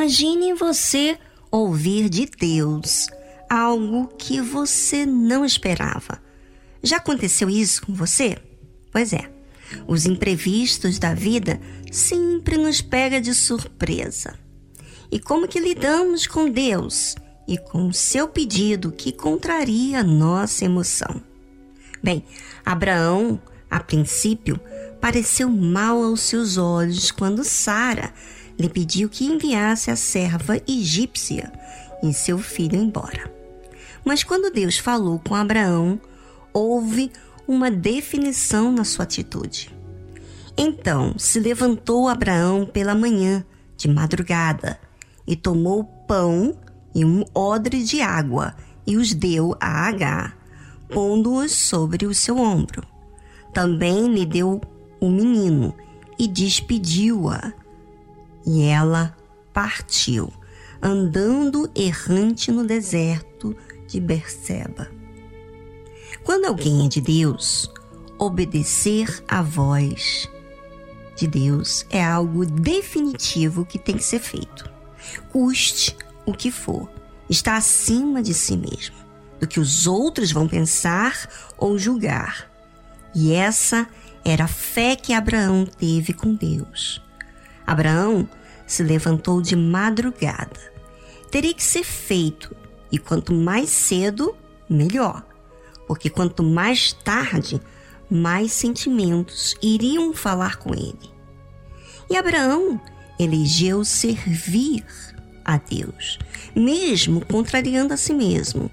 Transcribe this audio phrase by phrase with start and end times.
[0.00, 1.18] Imagine você
[1.50, 3.06] ouvir de Deus
[3.50, 6.22] algo que você não esperava.
[6.82, 8.38] Já aconteceu isso com você?
[8.90, 9.30] Pois é.
[9.86, 11.60] Os imprevistos da vida
[11.92, 14.38] sempre nos pega de surpresa.
[15.12, 17.14] E como que lidamos com Deus
[17.46, 21.22] e com o seu pedido que contraria nossa emoção?
[22.02, 22.24] Bem,
[22.64, 23.38] Abraão,
[23.70, 24.58] a princípio,
[24.98, 28.14] pareceu mal aos seus olhos quando Sara
[28.60, 31.50] lhe pediu que enviasse a serva egípcia
[32.02, 33.32] e seu filho embora.
[34.04, 35.98] Mas quando Deus falou com Abraão,
[36.52, 37.10] houve
[37.48, 39.74] uma definição na sua atitude.
[40.56, 43.44] Então se levantou Abraão pela manhã,
[43.76, 44.78] de madrugada,
[45.26, 46.54] e tomou pão
[46.94, 48.54] e um odre de água
[48.86, 50.36] e os deu a Agar,
[50.88, 52.82] pondo-os sobre o seu ombro.
[53.54, 54.60] Também lhe deu
[55.00, 55.74] o menino
[56.18, 57.54] e despediu-a.
[58.46, 59.16] E ela
[59.52, 60.32] partiu,
[60.82, 64.88] andando errante no deserto de Berseba.
[66.24, 67.70] Quando alguém é de Deus,
[68.18, 70.28] obedecer à voz
[71.20, 74.70] de Deus é algo definitivo que tem que ser feito.
[75.30, 76.90] Custe o que for,
[77.28, 78.96] está acima de si mesmo,
[79.38, 82.50] do que os outros vão pensar ou julgar.
[83.14, 83.86] E essa
[84.24, 87.02] era a fé que Abraão teve com Deus.
[87.70, 88.28] Abraão
[88.66, 90.58] se levantou de madrugada.
[91.30, 92.54] Teria que ser feito,
[92.90, 94.34] e quanto mais cedo,
[94.68, 95.24] melhor,
[95.86, 97.60] porque quanto mais tarde,
[98.10, 100.98] mais sentimentos iriam falar com ele.
[102.10, 102.80] E Abraão
[103.20, 104.84] elegeu servir
[105.44, 106.18] a Deus,
[106.56, 108.68] mesmo contrariando a si mesmo.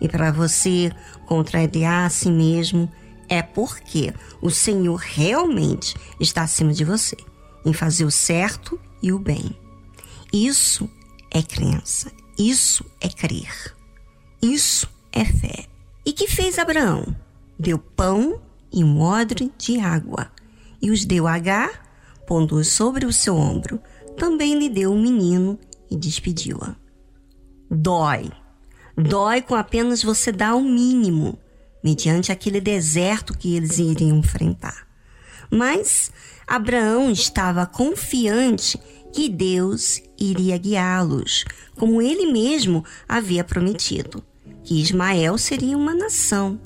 [0.00, 0.90] E para você
[1.26, 2.90] contrariar a si mesmo
[3.28, 7.16] é porque o Senhor realmente está acima de você,
[7.64, 9.56] em fazer o certo e o bem.
[10.32, 10.88] Isso
[11.30, 13.74] é crença, isso é crer,
[14.40, 15.66] isso é fé.
[16.04, 17.14] E que fez Abraão?
[17.58, 18.40] Deu pão
[18.72, 20.30] e um odre de água,
[20.80, 21.86] e os deu a Agar,
[22.26, 23.80] pondo-os sobre o seu ombro.
[24.16, 25.58] Também lhe deu um menino
[25.90, 26.76] e despediu-a.
[27.70, 28.30] Dói.
[28.96, 31.38] Dói com apenas você dar o mínimo
[31.82, 34.86] mediante aquele deserto que eles iriam enfrentar.
[35.50, 36.10] Mas
[36.46, 38.78] Abraão estava confiante
[39.12, 41.44] que Deus iria guiá-los,
[41.76, 44.22] como ele mesmo havia prometido,
[44.62, 46.60] que Ismael seria uma nação.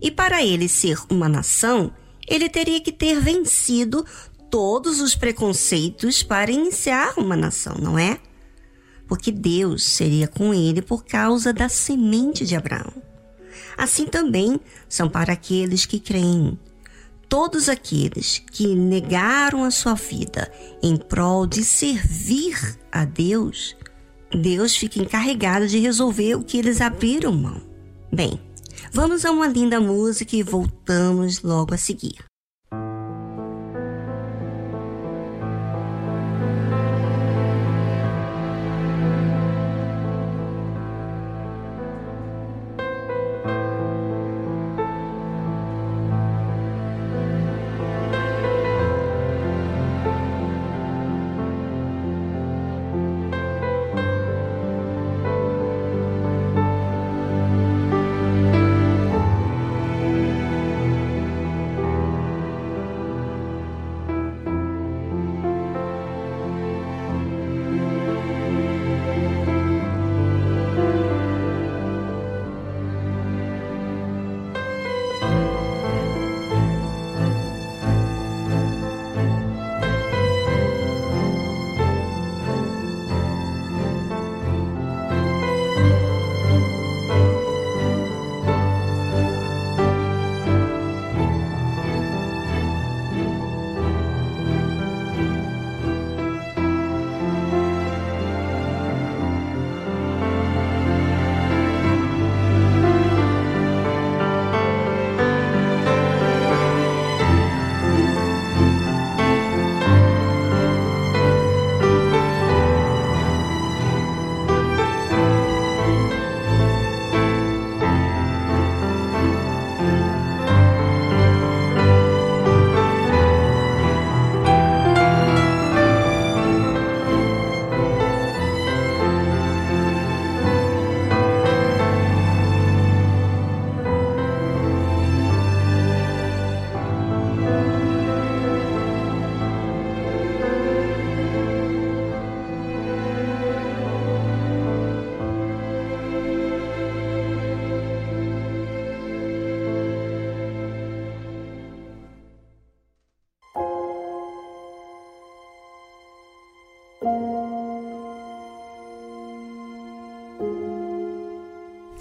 [0.00, 1.92] E para ele ser uma nação,
[2.26, 4.04] ele teria que ter vencido
[4.50, 8.18] todos os preconceitos para iniciar uma nação, não é?
[9.06, 12.92] Porque Deus seria com ele por causa da semente de Abraão
[13.76, 16.58] assim também são para aqueles que creem.
[17.34, 20.48] Todos aqueles que negaram a sua vida
[20.80, 23.76] em prol de servir a Deus,
[24.30, 27.60] Deus fica encarregado de resolver o que eles abriram mão.
[28.12, 28.38] Bem,
[28.92, 32.24] vamos a uma linda música e voltamos logo a seguir.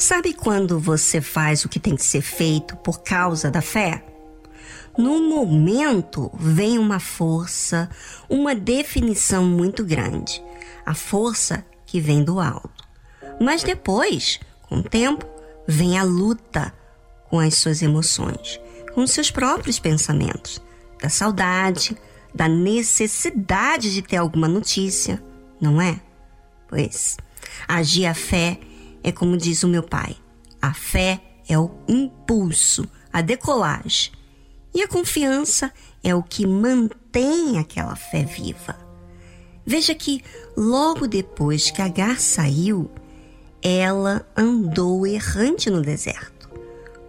[0.06, 4.04] Sabe quando você faz o que tem que ser feito por causa da fé?
[4.98, 7.90] No momento vem uma força,
[8.28, 10.44] uma definição muito grande,
[10.86, 12.86] a força que vem do alto.
[13.40, 15.26] Mas depois, com o tempo,
[15.66, 16.74] vem a luta
[17.30, 18.60] com as suas emoções,
[18.94, 20.62] com os seus próprios pensamentos,
[21.02, 21.98] da saudade,
[22.36, 25.24] da necessidade de ter alguma notícia,
[25.62, 25.98] não é?
[26.68, 27.16] Pois,
[27.70, 28.60] agir a fé
[29.04, 30.16] é como diz o meu pai:
[30.62, 34.12] a fé é o impulso, a decolagem.
[34.74, 35.72] E a confiança
[36.04, 38.76] é o que mantém aquela fé viva.
[39.66, 40.24] Veja que
[40.58, 42.90] logo depois que Agar saiu,
[43.62, 46.50] ela andou errante no deserto,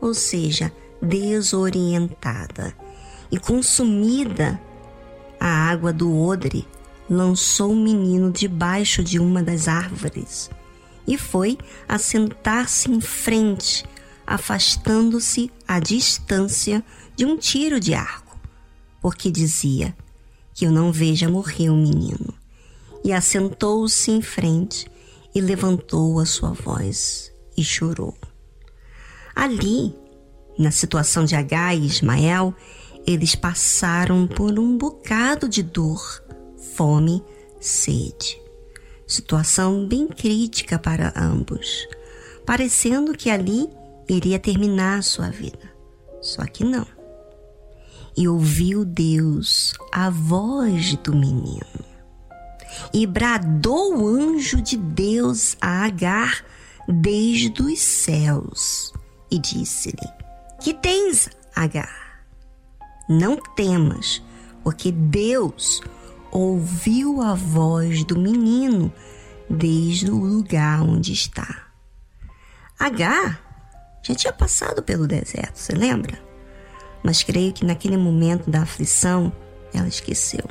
[0.00, 0.70] ou seja,
[1.00, 2.74] desorientada
[3.30, 4.60] e consumida
[5.40, 6.66] a água do odre
[7.08, 10.50] lançou o menino debaixo de uma das árvores
[11.06, 11.58] e foi
[11.88, 13.84] assentar-se em frente,
[14.26, 16.84] afastando-se à distância
[17.16, 18.38] de um tiro de arco,
[19.00, 19.94] porque dizia
[20.52, 22.32] que eu não veja morrer o menino.
[23.04, 24.86] E assentou-se em frente
[25.34, 28.16] e levantou a sua voz e chorou.
[29.34, 29.94] Ali,
[30.58, 32.54] na situação de Agar e Ismael,
[33.06, 36.22] eles passaram por um bocado de dor,
[36.74, 37.22] fome,
[37.60, 38.43] sede.
[39.06, 41.86] Situação bem crítica para ambos,
[42.46, 43.68] parecendo que ali
[44.08, 45.72] iria terminar sua vida.
[46.20, 46.86] Só que não.
[48.16, 51.84] E ouviu Deus a voz do menino.
[52.92, 56.44] E bradou o anjo de Deus a Agar
[56.88, 58.92] desde os céus
[59.30, 60.08] e disse-lhe:
[60.60, 62.24] Que tens, Agar?
[63.08, 64.22] Não temas,
[64.62, 65.80] porque Deus
[66.34, 68.92] ouviu a voz do menino
[69.48, 71.68] desde o lugar onde está.
[72.76, 73.40] Agar
[74.02, 76.18] já tinha passado pelo deserto, você lembra?
[77.04, 79.32] Mas creio que naquele momento da aflição
[79.72, 80.44] ela esqueceu,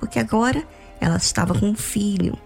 [0.00, 0.66] porque agora
[0.98, 2.36] ela estava com um filho.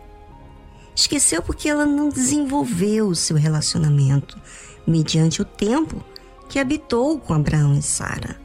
[0.94, 4.40] Esqueceu porque ela não desenvolveu o seu relacionamento
[4.86, 6.04] mediante o tempo
[6.48, 8.40] que habitou com Abraão e Sara.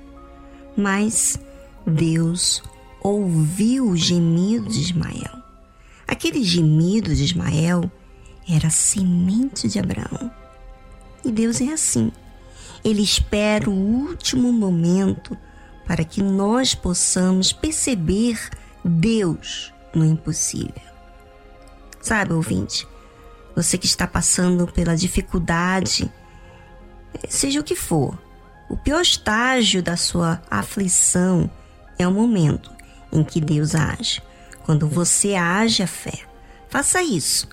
[0.77, 1.39] Mas
[1.87, 2.61] Deus
[3.01, 5.41] ouviu o gemido de Ismael.
[6.07, 7.91] Aquele gemido de Ismael
[8.47, 10.31] era a semente de Abraão.
[11.23, 12.11] E Deus é assim.
[12.83, 15.37] Ele espera o último momento
[15.87, 18.39] para que nós possamos perceber
[18.83, 20.91] Deus no impossível.
[22.01, 22.87] Sabe, ouvinte,
[23.55, 26.11] você que está passando pela dificuldade,
[27.29, 28.17] seja o que for,
[28.69, 31.49] o pior estágio da sua aflição
[31.99, 32.71] é o momento
[33.11, 34.21] em que Deus age,
[34.63, 36.19] quando você age a fé.
[36.69, 37.47] Faça isso.